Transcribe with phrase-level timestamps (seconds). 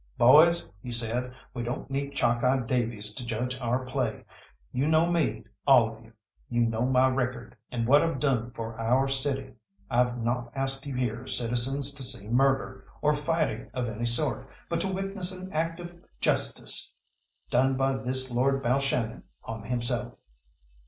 [0.17, 4.25] "Boys," he said, "we don't need Chalkeye Davies to judge our play.
[4.71, 6.13] You know me, all of you;
[6.49, 9.53] you know my record, and what I've done for our city.
[9.91, 14.81] I've not asked you here, citizens, to see murder, or fighting of any sort, but
[14.81, 16.95] to witness an act of justice
[17.51, 20.15] done by this Lord Balshannon on himself."